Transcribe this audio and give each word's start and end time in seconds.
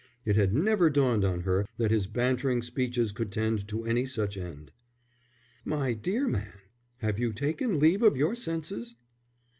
It 0.25 0.35
had 0.35 0.51
never 0.51 0.89
dawned 0.89 1.23
on 1.23 1.41
her 1.41 1.67
that 1.77 1.91
his 1.91 2.07
bantering 2.07 2.63
speeches 2.63 3.11
could 3.11 3.31
tend 3.31 3.67
to 3.67 3.85
any 3.85 4.07
such 4.07 4.35
end. 4.35 4.71
"My 5.63 5.93
dear 5.93 6.27
man, 6.27 6.57
have 7.01 7.19
you 7.19 7.31
taken 7.31 7.77
leave 7.77 8.01
of 8.01 8.17
your 8.17 8.33
senses?" 8.33 8.95